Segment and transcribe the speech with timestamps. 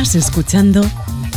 [0.00, 0.80] Estás escuchando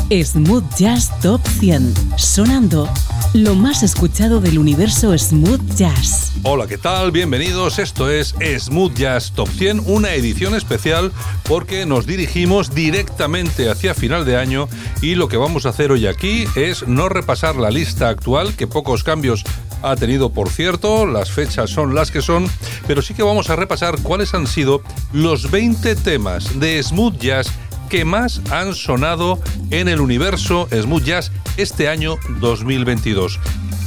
[0.09, 2.89] Smooth Jazz Top 100, sonando
[3.33, 6.31] lo más escuchado del universo Smooth Jazz.
[6.43, 7.11] Hola, ¿qué tal?
[7.11, 7.77] Bienvenidos.
[7.77, 11.11] Esto es Smooth Jazz Top 100, una edición especial
[11.43, 14.69] porque nos dirigimos directamente hacia final de año
[15.01, 18.65] y lo que vamos a hacer hoy aquí es no repasar la lista actual, que
[18.65, 19.43] pocos cambios
[19.81, 22.49] ha tenido, por cierto, las fechas son las que son,
[22.87, 27.51] pero sí que vamos a repasar cuáles han sido los 20 temas de smooth jazz
[27.93, 29.39] que más han sonado
[29.69, 33.39] en el universo smooth jazz este año 2022.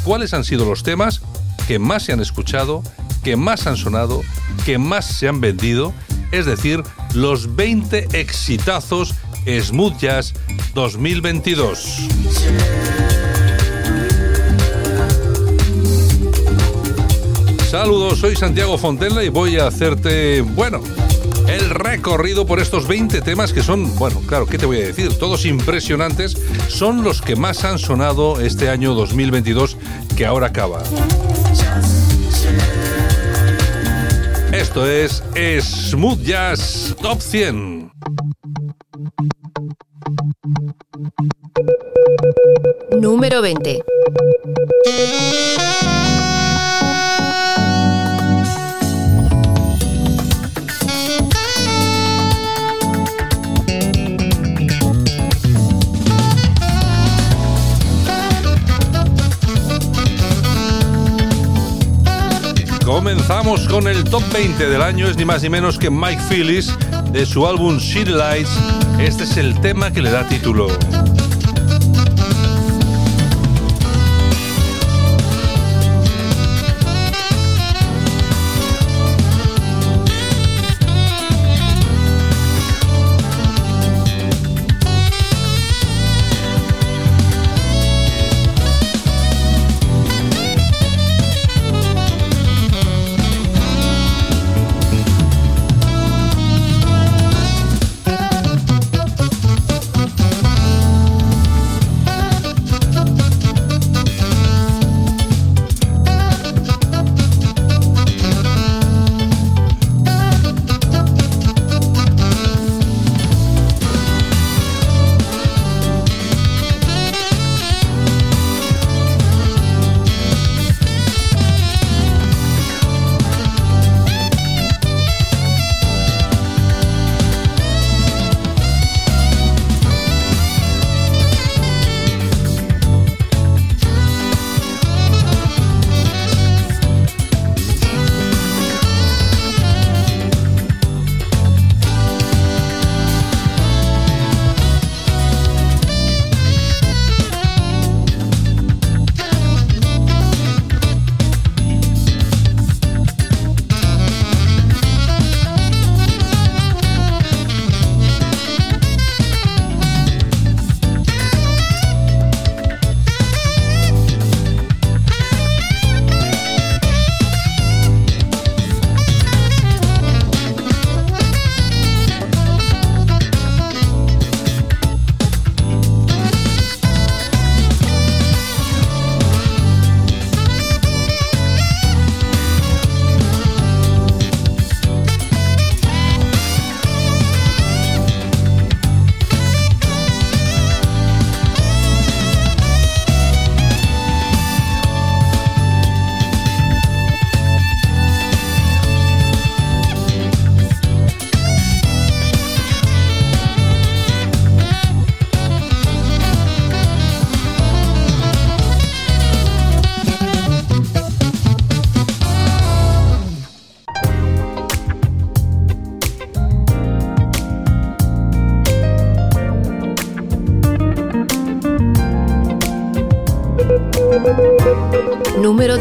[0.04, 1.22] ¿Cuáles han sido los temas
[1.66, 2.84] que más se han escuchado,
[3.24, 4.22] que más han sonado,
[4.64, 5.92] que más se han vendido?
[6.30, 9.12] Es decir, los 20 exitazos
[9.44, 10.34] smooth jazz
[10.74, 12.06] 2022.
[17.68, 20.80] Saludos, soy Santiago Fontella y voy a hacerte, bueno,
[21.48, 25.12] el recorrido por estos 20 temas que son, bueno, claro, ¿qué te voy a decir?
[25.18, 26.36] Todos impresionantes,
[26.68, 29.76] son los que más han sonado este año 2022
[30.16, 30.82] que ahora acaba.
[34.52, 35.22] Esto es
[35.90, 37.92] Smooth Jazz Top 100.
[43.00, 43.82] Número 20.
[63.06, 66.76] Comenzamos con el top 20 del año, es ni más ni menos que Mike Phillips
[67.12, 68.50] de su álbum City Lights.
[68.98, 70.66] Este es el tema que le da título.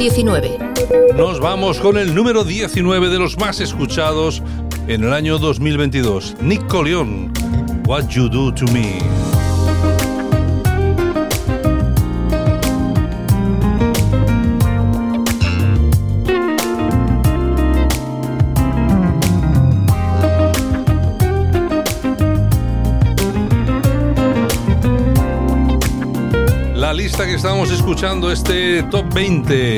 [0.06, 0.60] 19.
[1.18, 4.44] Nos vamos con el número 19 de los más escuchados
[4.88, 6.36] en el año 2022.
[6.42, 7.34] Nick Coleon,
[7.88, 9.15] What You Do to Me.
[27.18, 29.78] Que estamos escuchando, este top 20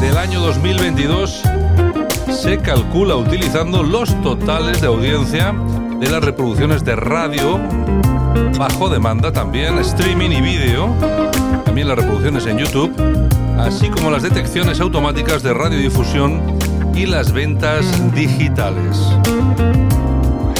[0.00, 1.42] del año 2022,
[2.30, 5.54] se calcula utilizando los totales de audiencia
[5.98, 7.58] de las reproducciones de radio
[8.58, 10.94] bajo demanda también, streaming y vídeo,
[11.64, 12.94] también las reproducciones en YouTube,
[13.58, 16.42] así como las detecciones automáticas de radiodifusión
[16.94, 17.84] y las ventas
[18.14, 18.98] digitales.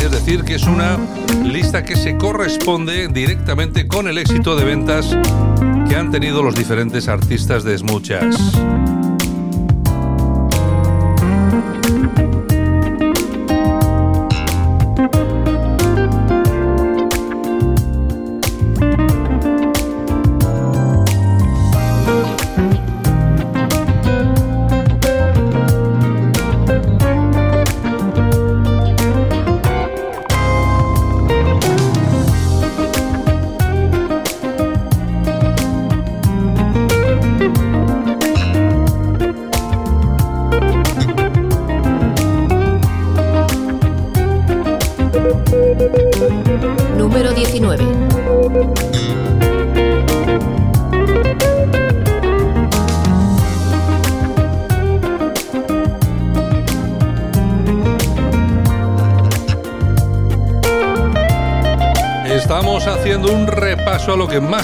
[0.02, 0.98] Es decir, que es una
[1.44, 5.16] lista que se corresponde directamente con el éxito de ventas
[5.94, 8.02] que han tenido los diferentes artistas de Smooth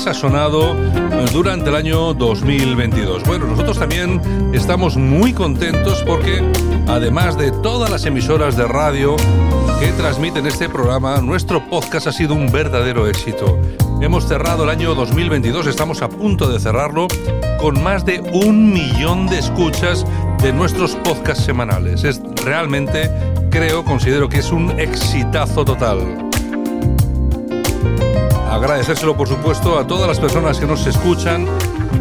[0.05, 0.75] más ha sonado
[1.32, 3.23] durante el año 2022.
[3.25, 4.20] Bueno, nosotros también
[4.55, 6.43] estamos muy contentos porque
[6.87, 9.17] además de todas las emisoras de radio
[9.79, 13.58] que transmiten este programa, nuestro podcast ha sido un verdadero éxito.
[14.00, 17.06] Hemos cerrado el año 2022, estamos a punto de cerrarlo
[17.61, 20.06] con más de un millón de escuchas
[20.43, 22.05] de nuestros podcasts semanales.
[22.05, 23.11] Es realmente,
[23.50, 26.30] creo, considero que es un exitazo total.
[28.50, 31.47] Agradecérselo, por supuesto, a todas las personas que nos escuchan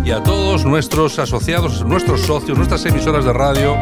[0.03, 3.77] y a todos nuestros asociados, nuestros socios, nuestras emisoras de radio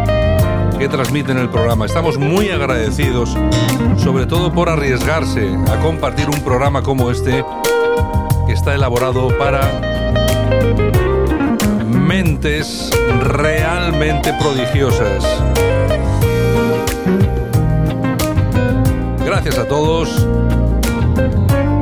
[0.77, 1.85] que transmiten el programa.
[1.85, 3.37] Estamos muy agradecidos,
[3.97, 7.45] sobre todo por arriesgarse a compartir un programa como este,
[8.45, 9.61] que está elaborado para
[11.85, 12.91] mentes
[13.21, 15.25] realmente prodigiosas.
[19.25, 20.27] Gracias a todos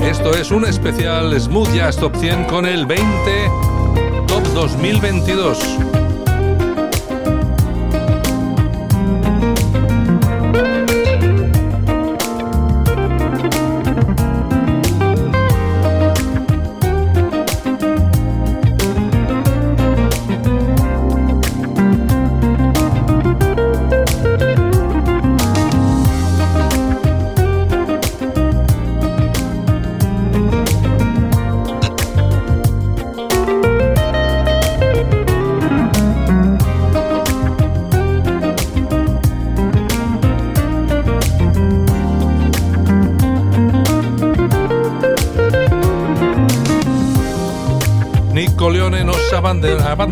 [0.09, 3.05] esto es un especial Smooth Jazz Top 100 con el 20
[4.27, 6.04] Top 2022.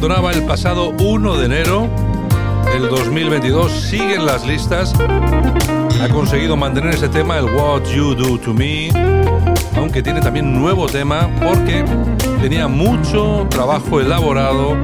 [0.04, 1.90] Abandonaba el pasado 1 de enero
[2.74, 3.72] del 2022.
[3.72, 4.94] Siguen las listas.
[5.00, 8.90] Ha conseguido mantener ese tema, el What You Do to Me,
[9.78, 11.86] aunque tiene también nuevo tema porque
[12.42, 14.76] tenía mucho trabajo elaborado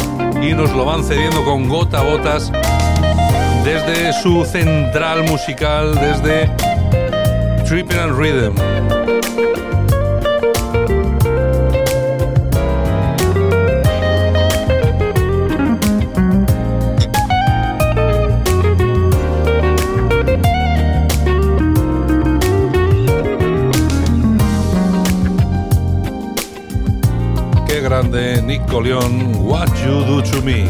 [0.41, 2.49] y nos lo van cediendo con gota a gotas
[3.65, 6.49] desde su central musical, desde
[7.67, 8.78] Tripping and Rhythm.
[28.69, 30.65] Coleon, What You Do To Me.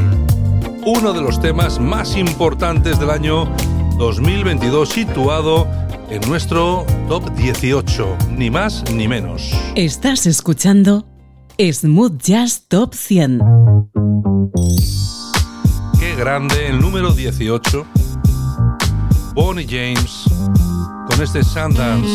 [0.86, 3.54] Uno de los temas más importantes del año
[3.98, 5.68] 2022 situado
[6.10, 9.52] en nuestro top 18, ni más ni menos.
[9.76, 11.06] Estás escuchando
[11.60, 13.42] Smooth Jazz Top 100.
[16.00, 17.86] Qué grande el número 18.
[19.34, 20.24] Bonnie James
[21.08, 22.10] con este Sundance.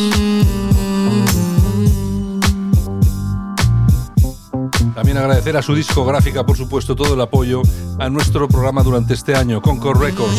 [4.95, 7.63] También agradecer a su discográfica, por supuesto, todo el apoyo
[7.99, 10.39] a nuestro programa durante este año, Concord Records.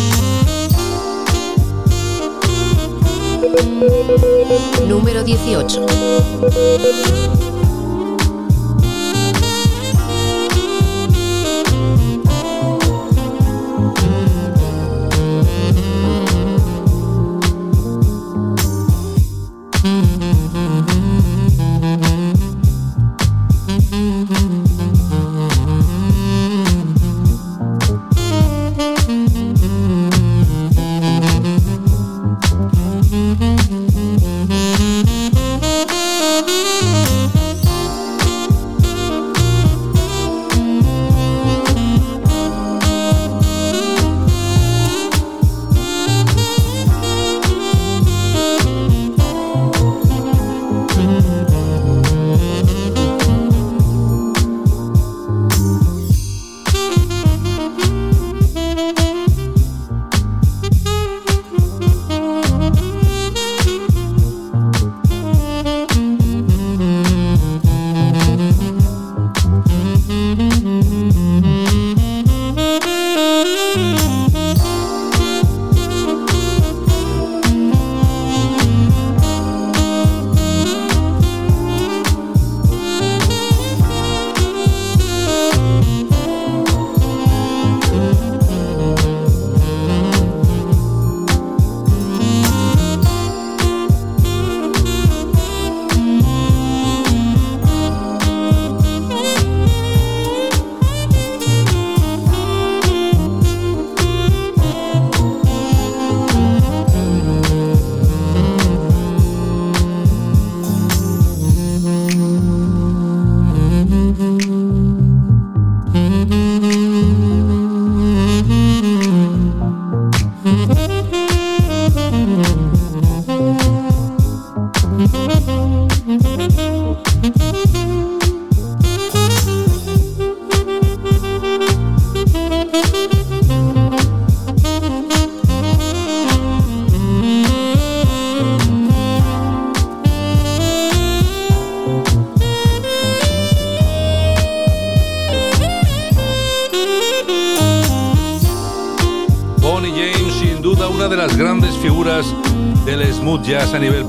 [4.87, 5.85] Número 18.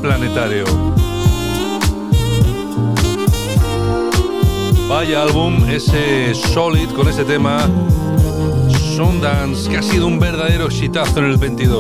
[0.07, 0.65] Planetario.
[4.89, 7.69] Vaya álbum, ese Solid con ese tema
[8.95, 11.76] Sundance, que ha sido un verdadero exitazo en el 22.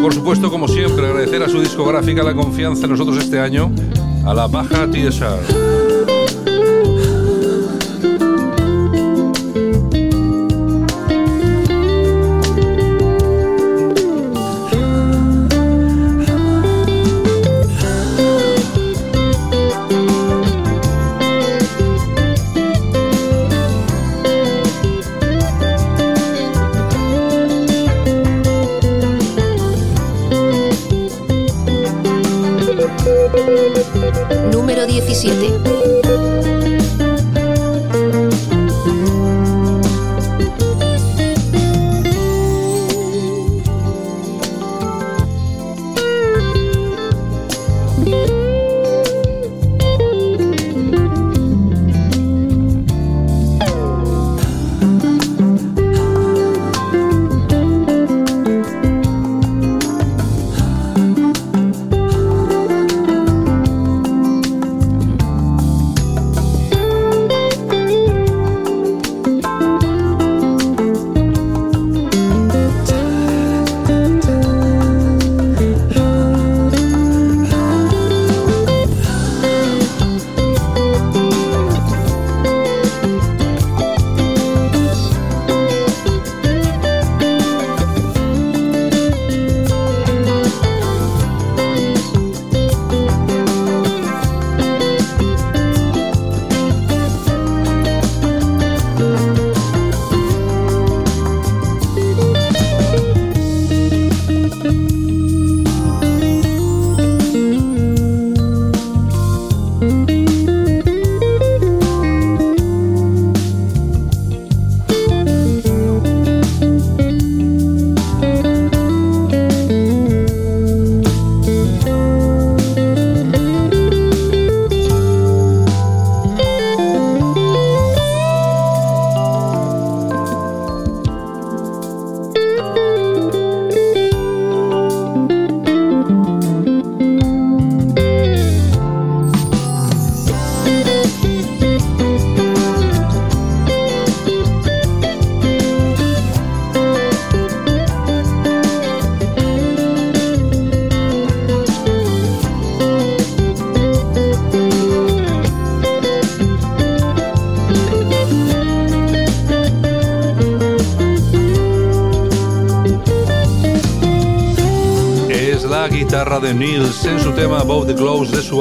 [0.00, 3.72] Por supuesto, como siempre, agradecer a su discográfica la confianza en nosotros este año,
[4.24, 5.71] a la Baja TSR.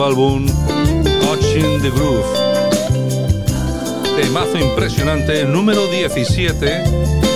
[0.03, 0.46] Álbum
[1.22, 2.25] Catching the Groove.
[4.15, 6.84] Temazo impresionante, número 17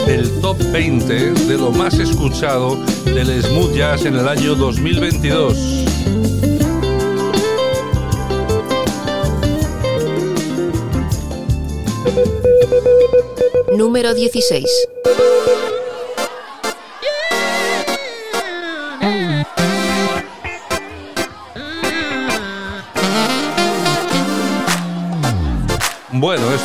[0.05, 5.86] del top 20 de lo más escuchado del smooth jazz en el año 2022.
[13.77, 14.65] Número 16.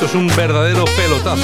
[0.02, 1.42] Es un verdadero pelotazo.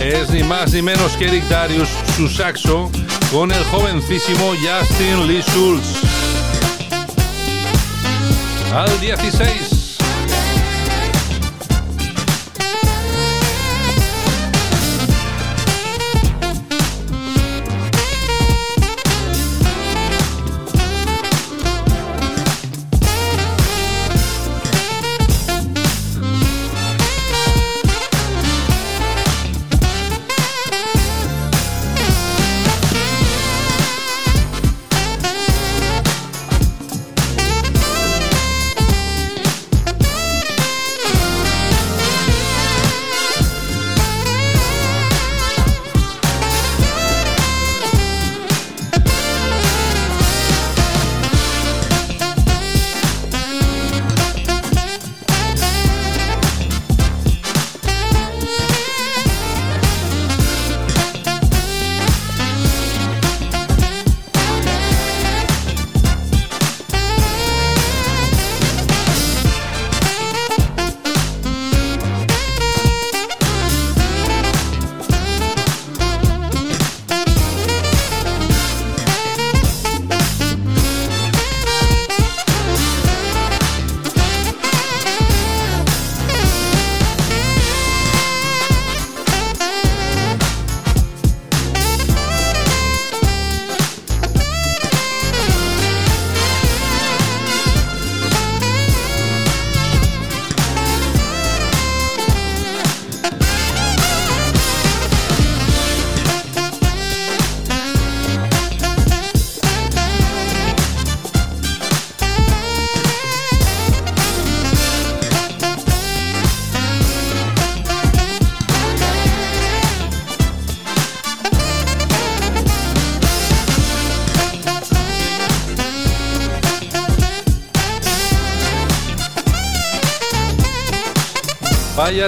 [0.00, 2.90] Es ni más ni menos que Eric Darius, su saxo,
[3.30, 5.86] con el jovencísimo Justin Lee Schultz.
[8.74, 9.57] Al 16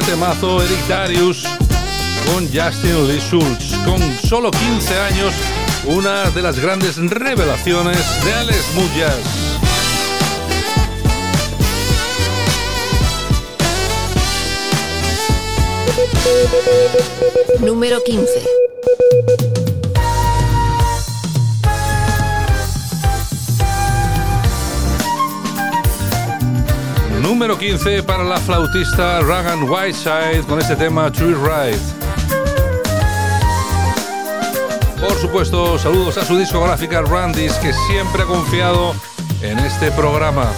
[0.05, 1.45] temazo Eric Darius
[2.27, 3.75] con Justin Lee Schultz.
[3.85, 5.35] Con solo 15 años,
[5.87, 9.19] una de las grandes revelaciones de Alex Muyas.
[17.61, 18.60] Número 15.
[27.51, 31.81] Número 15 para la flautista Ragan Whiteside con este tema True Ride.
[35.01, 38.95] Por supuesto, saludos a su discográfica Randys que siempre ha confiado
[39.43, 40.53] en este programa.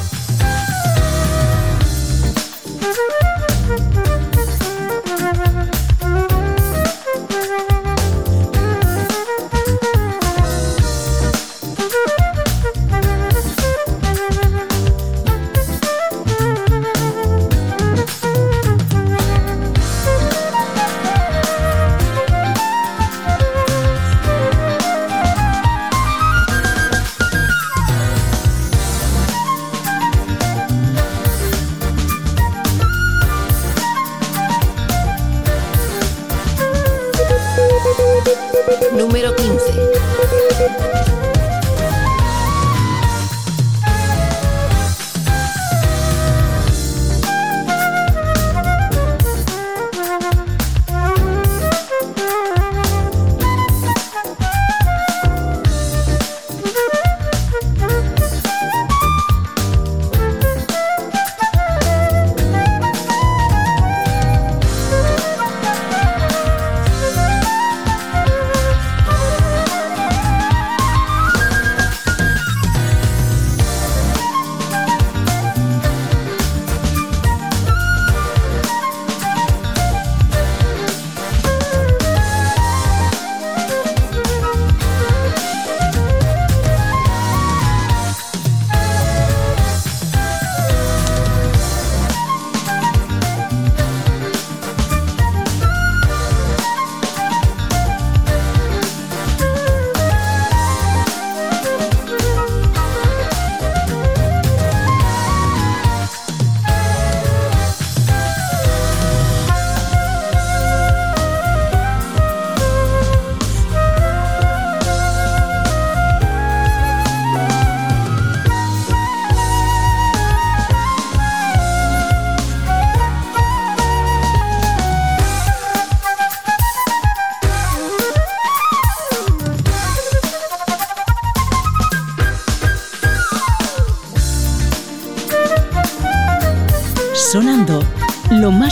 [39.03, 39.32] número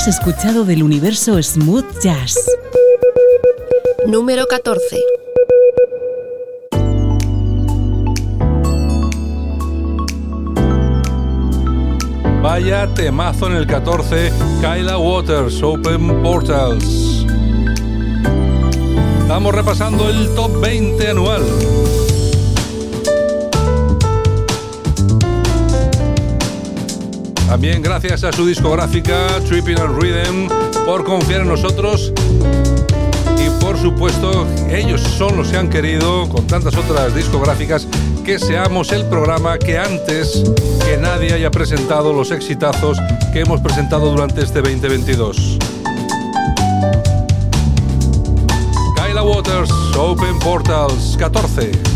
[0.01, 2.35] más escuchado del universo smooth jazz.
[4.07, 4.99] Número 14.
[12.43, 14.33] Vaya temazo en el 14,
[14.63, 17.27] Kyla Waters, Open Portals.
[19.21, 21.43] Estamos repasando el top 20 anual.
[27.51, 30.49] También gracias a su discográfica Tripping and Rhythm
[30.87, 32.13] por confiar en nosotros
[33.45, 37.89] y por supuesto ellos son los que han querido con tantas otras discográficas
[38.25, 40.45] que seamos el programa que antes
[40.87, 42.99] que nadie haya presentado los exitazos
[43.33, 45.59] que hemos presentado durante este 2022.
[48.95, 51.90] Kyla Waters, Open Portals 14.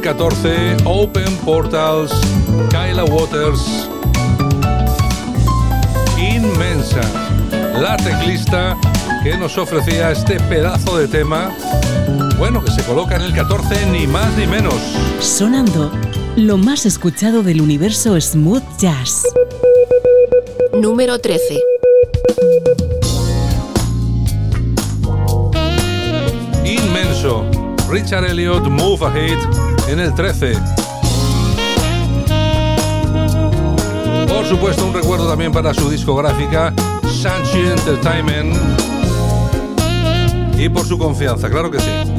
[0.00, 2.12] En el 14, Open Portals,
[2.70, 3.88] Kyla Waters.
[6.18, 7.00] Inmensa,
[7.78, 8.76] la teclista
[9.22, 11.50] que nos ofrecía este pedazo de tema,
[12.38, 14.74] bueno, que se coloca en el 14 ni más ni menos.
[15.20, 15.90] Sonando
[16.36, 19.24] lo más escuchado del universo smooth jazz.
[20.72, 21.60] Número 13.
[26.64, 27.44] Inmenso.
[27.90, 30.52] Richard Elliot, Move Ahead, en el 13.
[34.28, 36.72] Por supuesto, un recuerdo también para su discográfica,
[37.20, 38.56] Sanchi Entertainment.
[40.56, 42.09] Y por su confianza, claro que sí.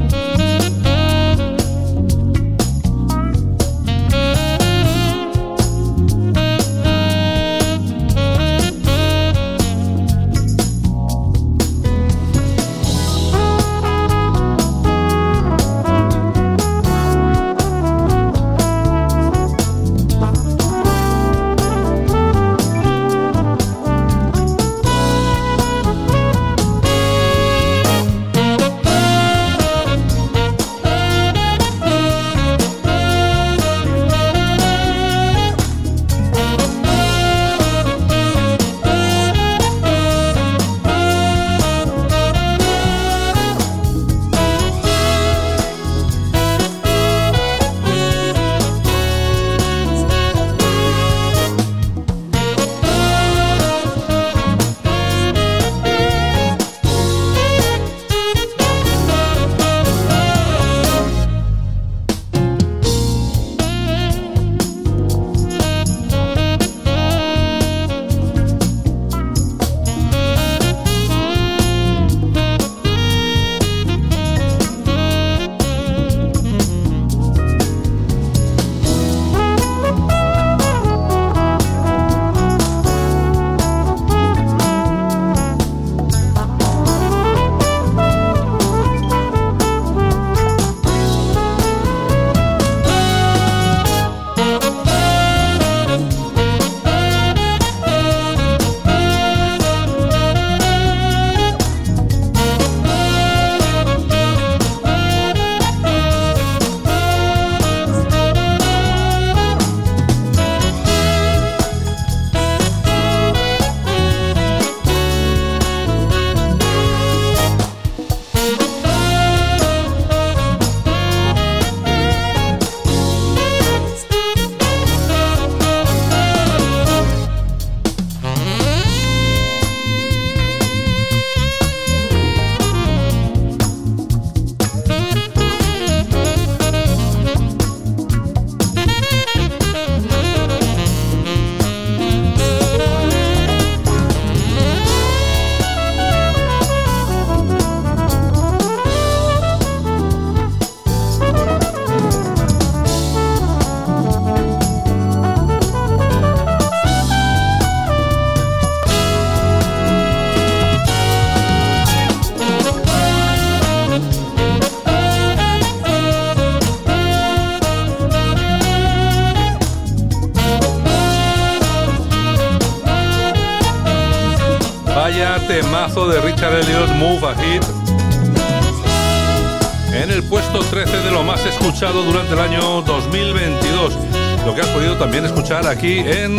[185.62, 186.38] Escuchar aquí en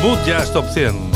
[0.00, 1.08] Smooth Jazz Top 100.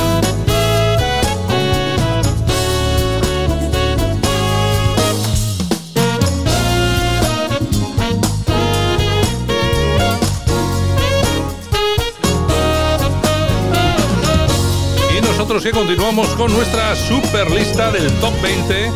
[15.22, 18.92] nosotros que continuamos con nuestra super lista del top 20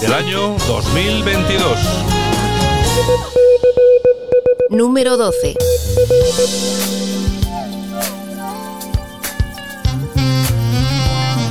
[0.00, 1.78] del año 2022.
[4.70, 5.56] Número 12.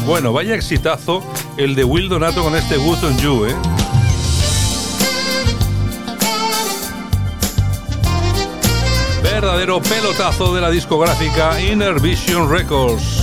[0.08, 1.22] Bueno, vaya exitazo
[1.58, 3.56] el de Will Donato con este Good on You, ¿eh?
[9.22, 13.17] Verdadero pelotazo de la discográfica Inner Vision Records.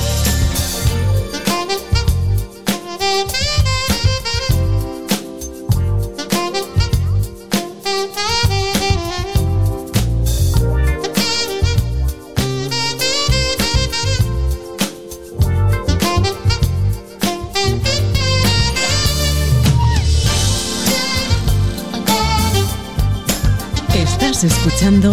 [24.42, 25.12] Escuchando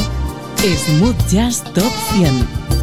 [0.58, 2.81] Smooth Jazz Top 100.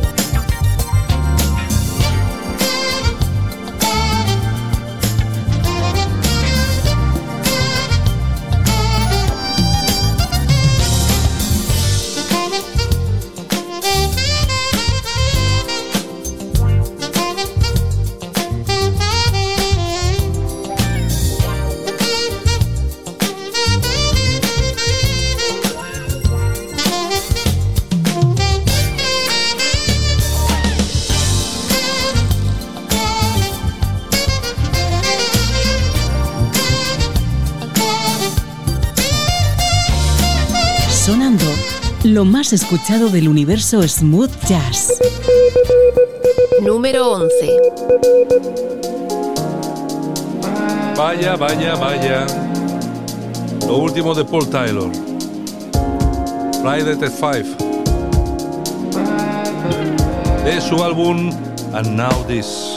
[42.18, 45.00] Lo más escuchado del universo smooth jazz.
[46.61, 47.31] Número 11.
[50.96, 52.26] Vaya, vaya, vaya.
[53.68, 54.90] Lo último de Paul Taylor.
[56.61, 57.57] Friday the 5.
[60.44, 61.31] De su álbum
[61.72, 62.67] And Now This.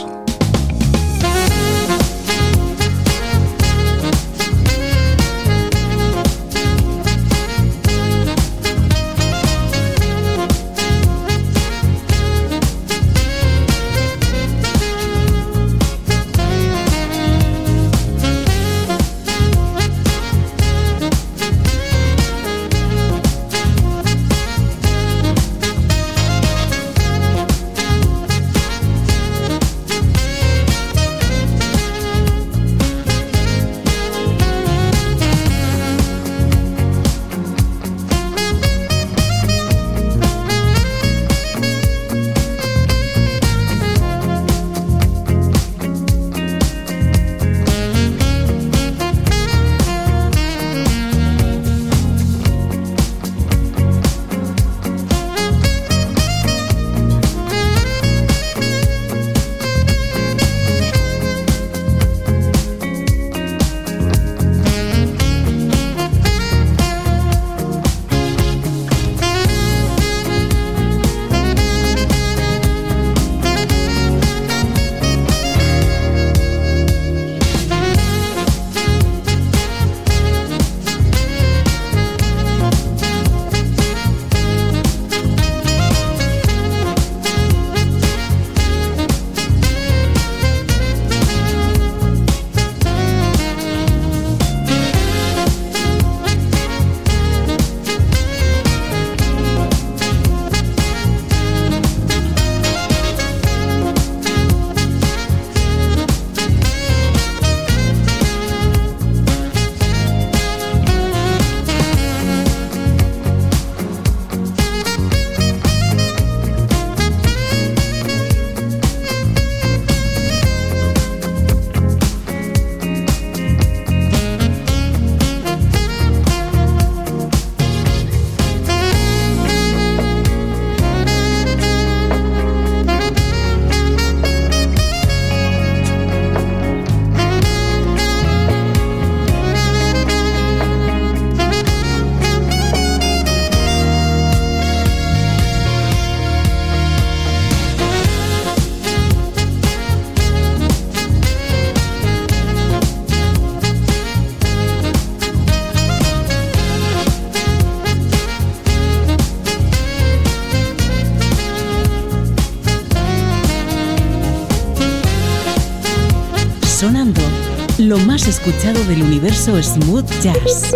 [167.92, 170.72] Lo más escuchado del universo smooth jazz.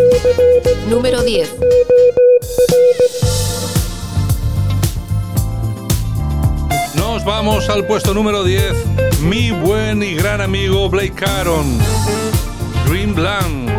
[0.90, 1.50] Número 10.
[6.96, 8.74] Nos vamos al puesto número 10.
[9.22, 11.78] Mi buen y gran amigo Blake Caron.
[12.86, 13.70] Green Blanc.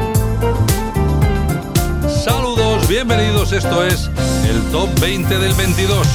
[2.10, 3.52] Saludos, bienvenidos.
[3.52, 4.10] Esto es
[4.50, 6.08] el Top 20 del 22.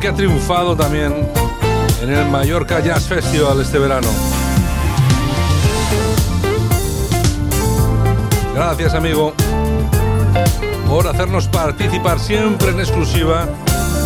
[0.00, 1.14] Que ha triunfado también
[2.02, 4.08] en el Mallorca Jazz Festival este verano.
[8.54, 9.32] Gracias amigo
[10.88, 13.48] por hacernos participar siempre en exclusiva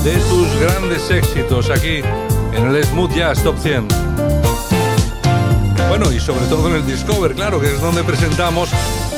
[0.05, 2.03] de tus grandes éxitos aquí
[2.53, 3.89] en el Smooth Jazz Top 100.
[5.89, 8.69] Bueno, y sobre todo en el Discover, claro, que es donde presentamos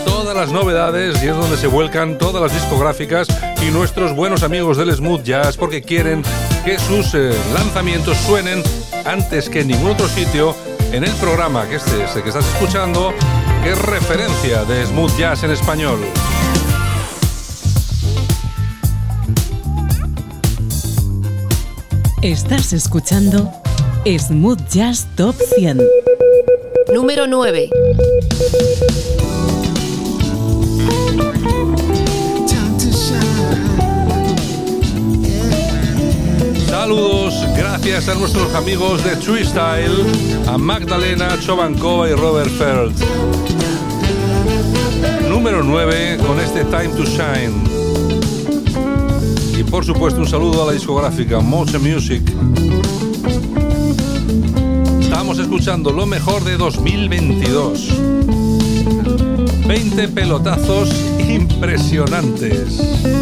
[0.05, 3.29] todas las novedades y es donde se vuelcan todas las discográficas
[3.63, 6.23] y nuestros buenos amigos del Smooth Jazz porque quieren
[6.65, 8.63] que sus eh, lanzamientos suenen
[9.05, 10.55] antes que en ningún otro sitio
[10.93, 13.13] en el programa que este, este que estás escuchando,
[13.63, 15.99] que es referencia de smooth jazz en español.
[22.23, 23.51] Estás escuchando
[24.07, 25.81] Smooth Jazz Top 100.
[26.93, 27.71] Número 9.
[36.83, 40.05] Saludos, gracias a nuestros amigos de Tree Style,
[40.49, 42.93] a Magdalena Chovankova y Robert Feld.
[45.29, 47.55] Número 9 con este Time to Shine.
[49.57, 52.21] Y por supuesto un saludo a la discográfica Motion Music.
[55.01, 57.91] Estamos escuchando lo mejor de 2022.
[59.69, 60.91] 20 pelotazos
[61.29, 63.22] impresionantes.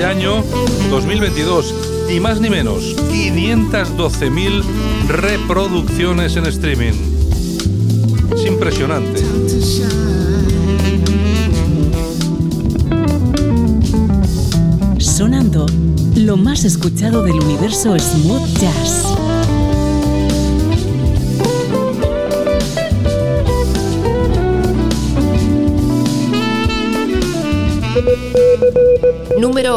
[0.00, 0.42] Este año
[0.88, 1.74] 2022.
[2.08, 4.64] Y más ni menos, 512.000
[5.08, 6.94] reproducciones en streaming.
[8.34, 9.20] Es impresionante.
[14.98, 15.34] Son
[16.16, 19.19] lo más escuchado del universo smooth jazz.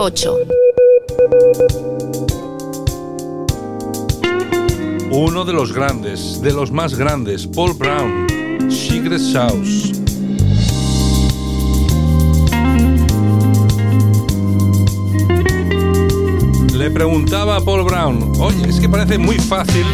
[0.04, 0.38] Número 8.
[5.12, 8.28] Uno de los grandes, de los más grandes, Paul Brown,
[8.70, 9.94] Secret Sauce.
[16.74, 19.86] Le preguntaba a Paul Brown, oye, es que parece muy fácil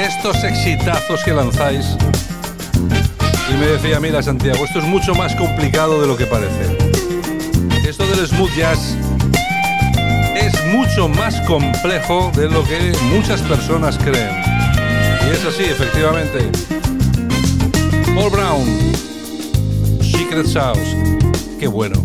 [0.00, 1.84] estos exitazos que lanzáis.
[3.50, 6.97] Y me decía, mira Santiago, esto es mucho más complicado de lo que parece.
[8.08, 8.96] Del smooth jazz
[10.34, 14.30] es mucho más complejo de lo que muchas personas creen.
[15.26, 16.50] Y es así, efectivamente.
[18.14, 18.66] Paul Brown,
[20.00, 20.96] Secret Sauce,
[21.60, 22.02] qué bueno.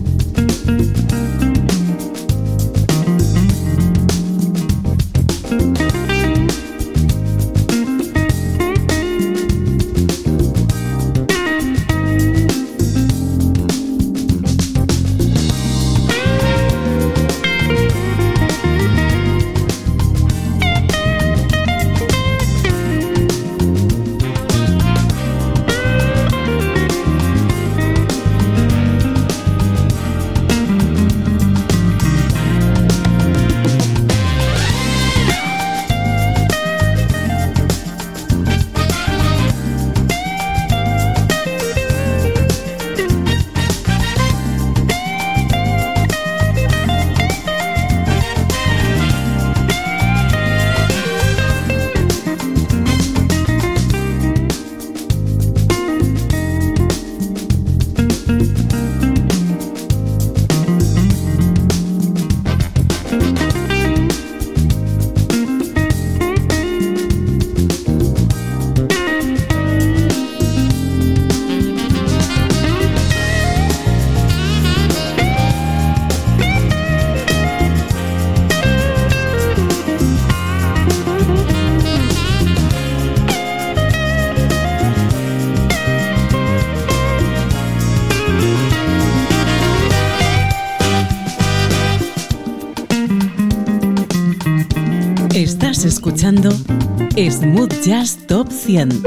[95.85, 99.03] Escuchando Smooth Jazz Top 100.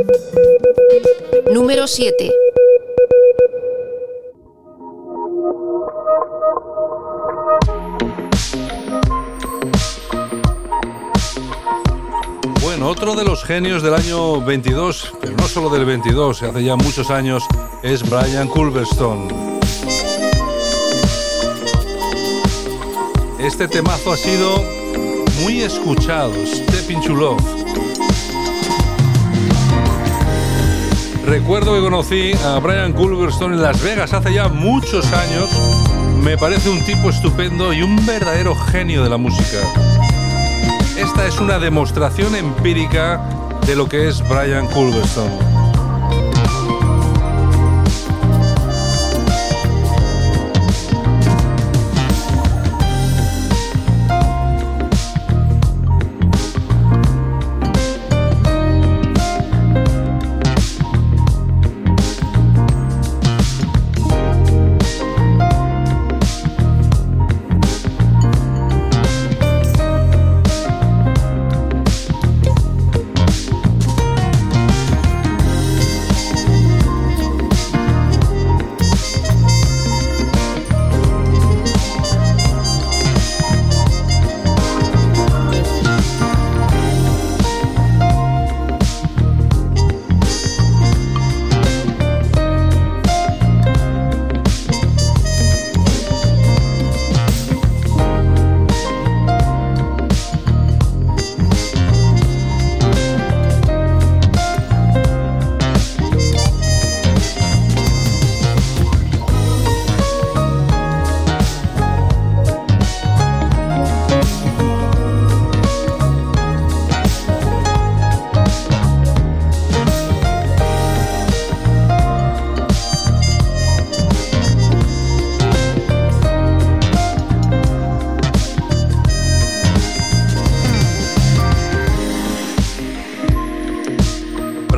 [1.53, 2.31] Número 7.
[12.61, 16.77] Bueno, otro de los genios del año 22, pero no solo del 22, hace ya
[16.77, 17.45] muchos años,
[17.83, 19.29] es Brian Culverstone.
[23.39, 24.86] Este temazo ha sido
[25.41, 27.43] muy escuchado, Step into Love.
[31.25, 35.51] Recuerdo que conocí a Brian Culverstone en Las Vegas hace ya muchos años.
[36.23, 39.59] Me parece un tipo estupendo y un verdadero genio de la música.
[40.97, 43.23] Esta es una demostración empírica
[43.67, 45.46] de lo que es Brian Culverstone.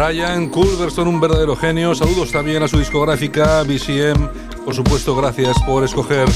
[0.09, 1.95] Brian Culverstone, un verdadero genio.
[1.95, 4.31] Saludos también a su discográfica BCM.
[4.65, 6.27] Por supuesto, gracias por escoger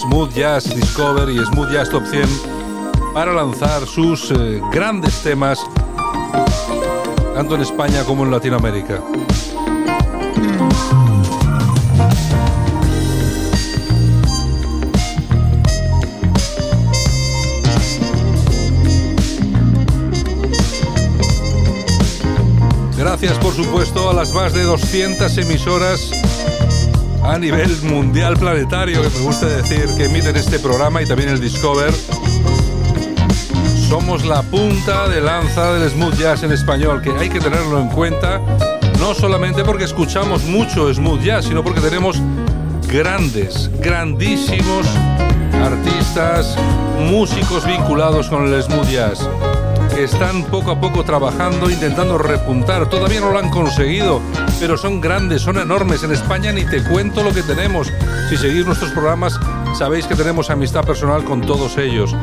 [0.00, 2.24] Smooth Jazz Discover y Smooth Jazz Top 100
[3.14, 5.64] para lanzar sus eh, grandes temas
[7.32, 9.00] tanto en España como en Latinoamérica.
[23.22, 26.10] Gracias por supuesto a las más de 200 emisoras
[27.22, 31.40] a nivel mundial planetario, que me gusta decir, que emiten este programa y también el
[31.40, 31.94] Discover.
[33.88, 37.90] Somos la punta de lanza del smooth jazz en español, que hay que tenerlo en
[37.90, 38.40] cuenta,
[38.98, 42.20] no solamente porque escuchamos mucho smooth jazz, sino porque tenemos
[42.88, 44.84] grandes, grandísimos
[45.62, 46.56] artistas,
[46.98, 49.28] músicos vinculados con el smooth jazz
[49.98, 52.88] están poco a poco trabajando, intentando repuntar.
[52.88, 54.20] Todavía no lo han conseguido,
[54.60, 56.02] pero son grandes, son enormes.
[56.02, 57.92] En España ni te cuento lo que tenemos.
[58.28, 59.38] Si seguís nuestros programas,
[59.78, 62.14] sabéis que tenemos amistad personal con todos ellos.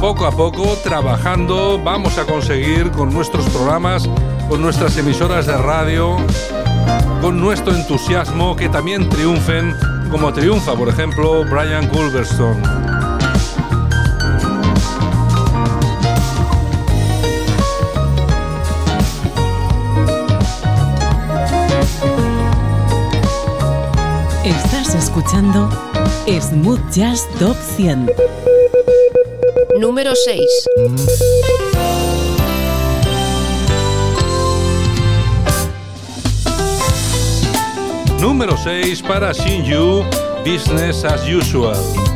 [0.00, 4.08] Poco a poco, trabajando, vamos a conseguir con nuestros programas,
[4.48, 6.16] con nuestras emisoras de radio,
[7.20, 9.76] con nuestro entusiasmo, que también triunfen,
[10.10, 12.99] como triunfa, por ejemplo, Brian Culverstone.
[25.10, 25.68] Escuchando
[26.24, 28.06] Smooth Jazz Top 100.
[29.80, 30.40] Número 6.
[38.20, 40.04] Número 6 para Shinju,
[40.44, 42.09] Business as Usual.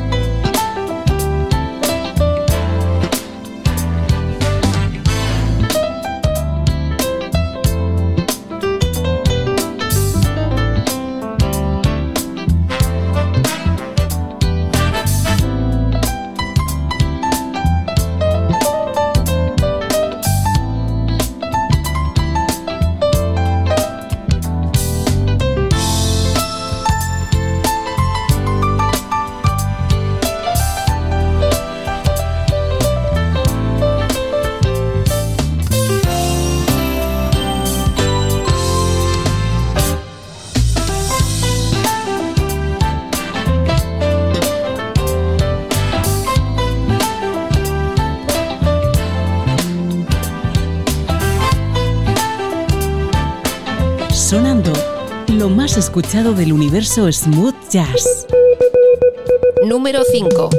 [55.94, 58.26] Escuchado del universo smooth jazz.
[59.64, 60.50] Número 5.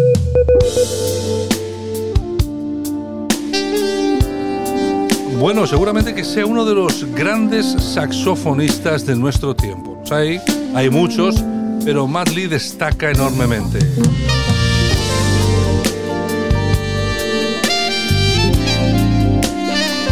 [5.37, 10.01] Bueno, seguramente que sea uno de los grandes saxofonistas de nuestro tiempo.
[10.09, 10.39] hay,
[10.73, 11.43] hay muchos,
[11.83, 13.79] pero Madley destaca enormemente.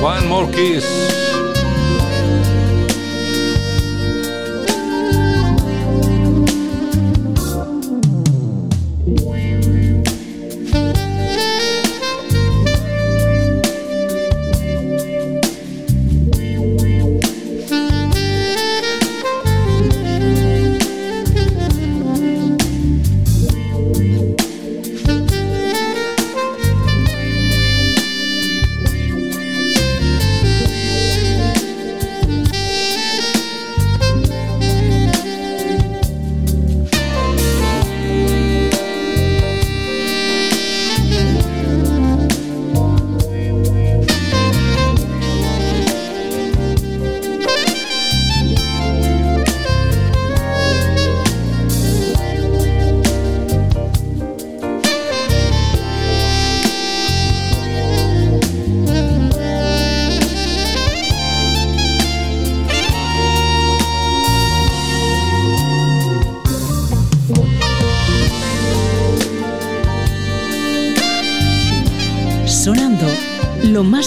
[0.02, 1.33] One More Kiss.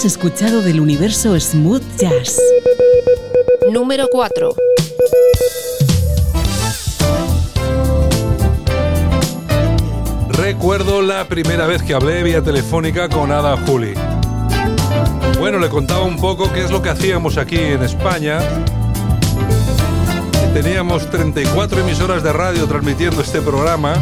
[0.04, 2.38] Escuchado del universo smooth jazz.
[3.72, 4.54] Número 4.
[10.28, 13.94] Recuerdo la primera vez que hablé vía telefónica con Ada Juli.
[15.38, 18.40] Bueno, le contaba un poco qué es lo que hacíamos aquí en España.
[20.52, 23.94] Teníamos 34 emisoras de radio transmitiendo este programa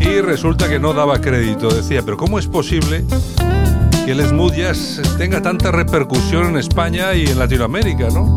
[0.00, 1.68] y resulta que no daba crédito.
[1.68, 3.04] Decía, pero ¿cómo es posible
[4.06, 8.32] que el smooth jazz tenga tanta repercusión en España y en Latinoamérica, ¿no?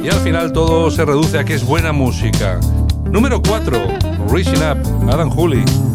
[0.00, 2.60] Y al final todo se reduce a que es buena música.
[3.10, 3.82] Número 4,
[4.30, 5.87] Reaching Up, Adam Hooley.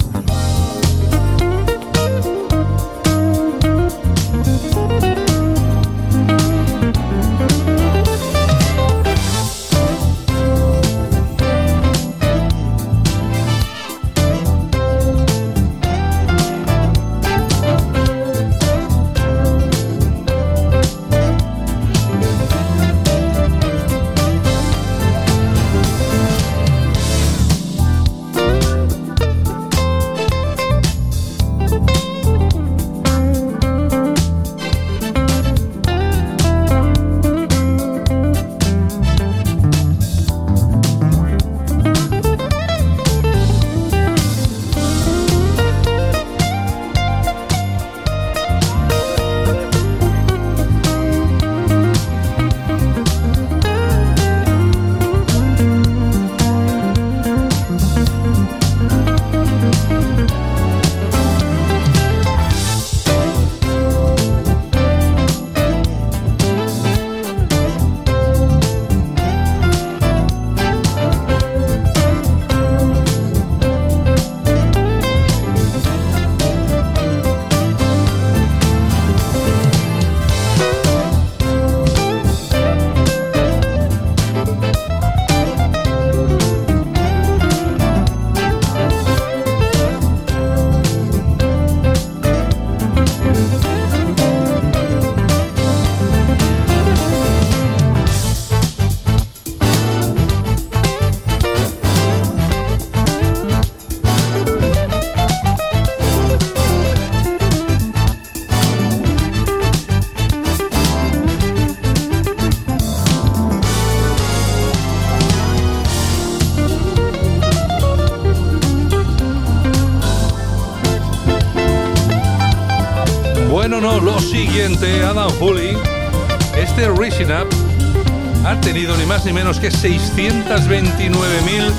[129.23, 131.71] Más ni menos que 629.000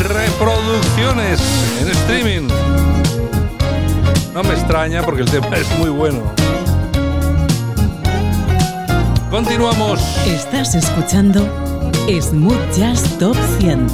[0.00, 1.40] reproducciones
[1.80, 2.48] en streaming.
[4.34, 6.20] No me extraña porque el tema es muy bueno.
[9.30, 10.00] Continuamos.
[10.26, 11.46] Estás escuchando
[12.20, 13.86] Smooth Jazz Top 100.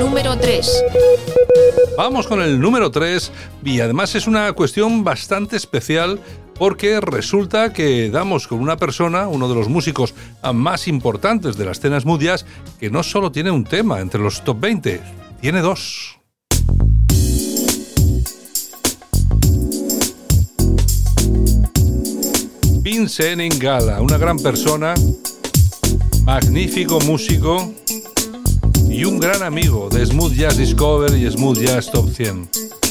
[0.00, 0.84] Número 3.
[1.96, 3.30] Vamos con el número 3
[3.64, 6.18] y además es una cuestión bastante especial
[6.62, 10.14] porque resulta que damos con una persona, uno de los músicos
[10.54, 12.22] más importantes de la escena smooth
[12.78, 15.00] que no solo tiene un tema entre los top 20,
[15.40, 16.20] tiene dos.
[22.82, 24.94] Vincent Ingala, una gran persona,
[26.22, 27.74] magnífico músico
[28.88, 32.81] y un gran amigo de Smooth Jazz Discover y Smooth Jazz Top 100.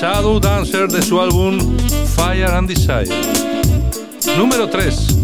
[0.00, 1.58] Shadow Dancer de su álbum
[2.14, 3.08] Fire and Desire.
[4.36, 5.17] Número 3.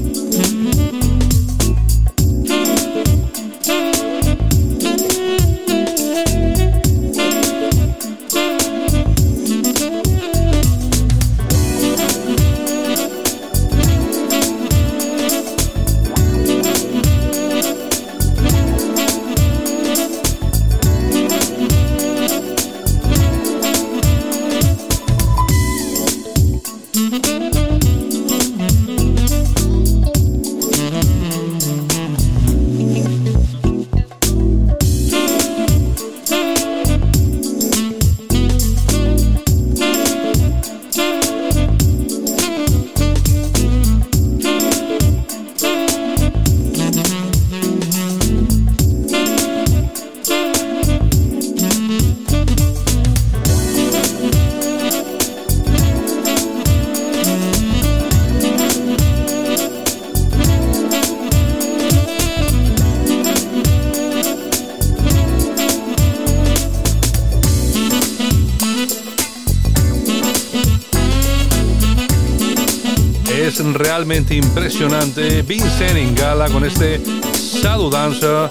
[73.96, 75.42] Realmente impresionante.
[75.42, 77.00] Vincent Ingala con este
[77.32, 78.48] Shadow Dancer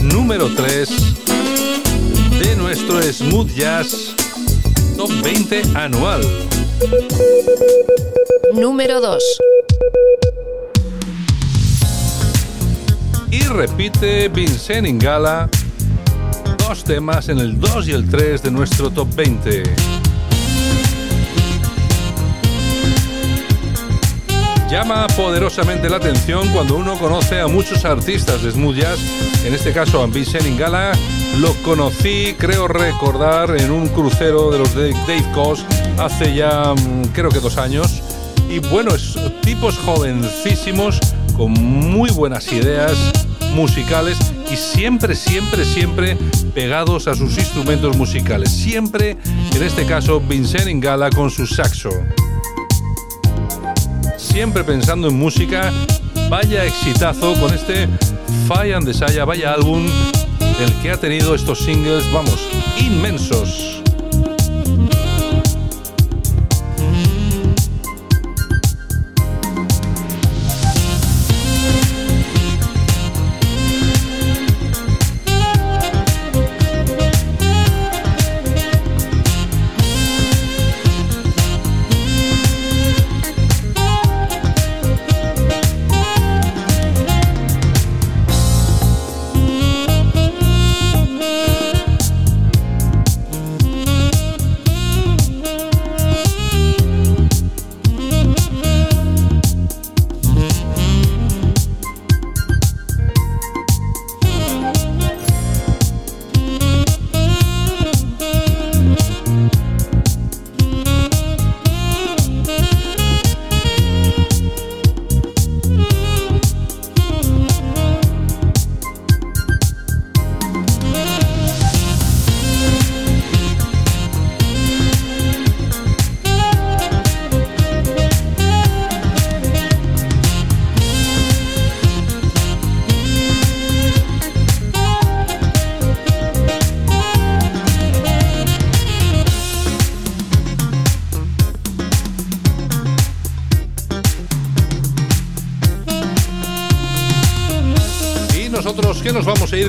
[0.00, 0.88] número 3
[2.40, 4.14] de nuestro Smooth Jazz
[4.96, 6.22] Top 20 anual.
[8.54, 9.22] Número 2.
[13.32, 15.50] Y repite Vincent Ingala
[16.56, 19.62] dos temas en el 2 y el 3 de nuestro Top 20.
[24.70, 28.98] Llama poderosamente la atención cuando uno conoce a muchos artistas de smooth jazz,
[29.44, 30.92] en este caso a Vincent Ingala.
[31.38, 37.30] Lo conocí, creo recordar, en un crucero de los Dave Coast hace ya mm, creo
[37.30, 38.02] que dos años.
[38.50, 40.98] Y bueno, es tipos jovencísimos
[41.36, 43.12] con muy buenas ideas
[43.54, 44.18] musicales
[44.50, 46.16] y siempre, siempre, siempre
[46.54, 48.50] pegados a sus instrumentos musicales.
[48.50, 49.16] Siempre,
[49.54, 51.90] en este caso, Vincent Ingala con su saxo
[54.36, 55.72] siempre pensando en música.
[56.28, 57.88] Vaya exitazo con este
[58.46, 59.86] Fire and Desire, vaya álbum
[60.60, 62.46] el que ha tenido estos singles, vamos,
[62.78, 63.85] inmensos.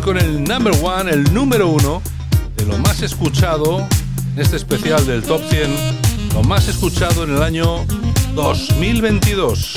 [0.01, 2.01] Con el number one, el número uno
[2.55, 3.79] de lo más escuchado
[4.33, 7.85] en este especial del Top 100, lo más escuchado en el año
[8.35, 9.73] 2022.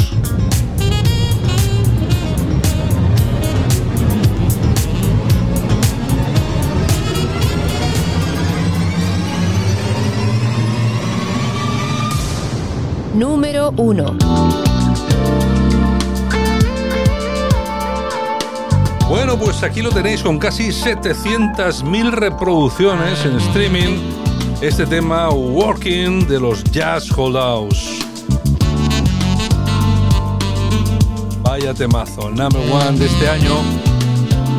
[13.15, 14.80] Número 1.
[19.11, 23.99] Bueno, pues aquí lo tenéis con casi 700.000 reproducciones en streaming.
[24.61, 28.07] Este tema Working de los Jazz House.
[31.43, 33.57] Vaya temazo, number one de este año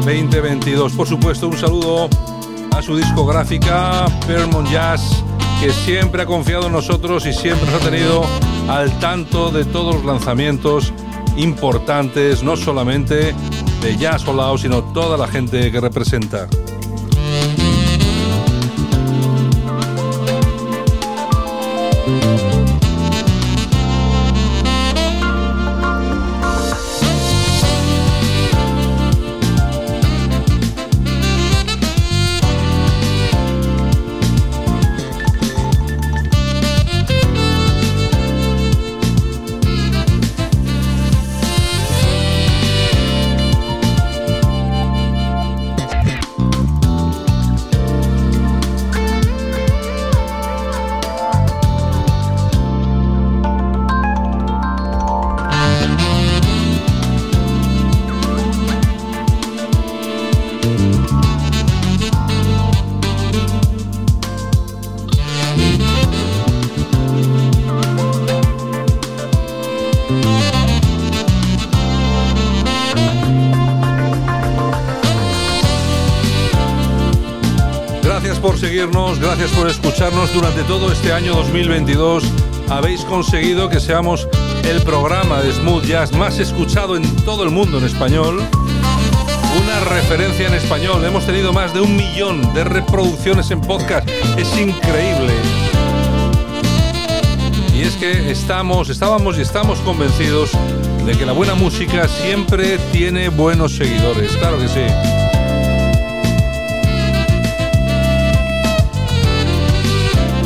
[0.05, 0.91] 2022.
[0.95, 2.09] Por supuesto, un saludo
[2.75, 5.23] a su discográfica Paramount Jazz,
[5.61, 8.25] que siempre ha confiado en nosotros y siempre nos ha tenido
[8.67, 10.91] al tanto de todos los lanzamientos
[11.37, 13.33] importantes, no solamente
[13.81, 16.47] de Jazz Hollow, sino toda la gente que representa.
[80.33, 82.23] Durante todo este año 2022.
[82.69, 84.27] Habéis conseguido que seamos
[84.63, 88.41] el programa de smooth jazz más escuchado en todo el mundo en español.
[89.63, 91.03] Una referencia en español.
[91.05, 94.07] Hemos tenido más de un millón de reproducciones en podcast.
[94.37, 95.33] Es increíble.
[97.73, 100.51] Y es que estamos, estábamos y estamos convencidos
[101.05, 104.35] de que la buena música siempre tiene buenos seguidores.
[104.37, 105.20] Claro que sí.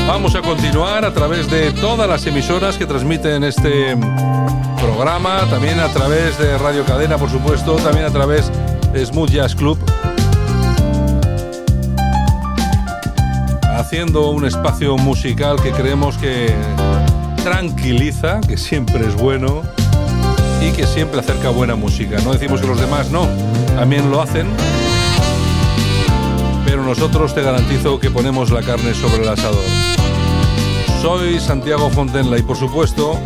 [0.07, 3.97] Vamos a continuar a través de todas las emisoras que transmiten este
[4.79, 8.51] programa, también a través de Radio Cadena, por supuesto, también a través
[8.93, 9.77] de Smooth Jazz Club.
[13.63, 16.53] Haciendo un espacio musical que creemos que
[17.43, 19.63] tranquiliza, que siempre es bueno,
[20.61, 22.17] y que siempre acerca buena música.
[22.23, 23.27] No decimos que los demás no,
[23.75, 24.47] también lo hacen,
[26.65, 29.94] pero nosotros te garantizo que ponemos la carne sobre el asador.
[31.05, 33.19] Soy Santiago Fontenla y por supuesto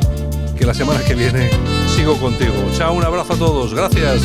[0.58, 1.50] que la semana que viene
[1.96, 2.54] sigo contigo.
[2.74, 4.22] Chao, un abrazo a todos, gracias.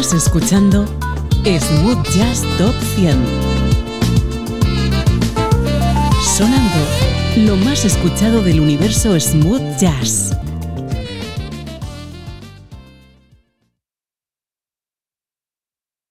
[0.00, 0.84] Estás escuchando
[1.44, 3.16] Smooth Jazz Top 100.
[6.36, 6.78] Sonando
[7.38, 10.37] lo más escuchado del universo Smooth Jazz.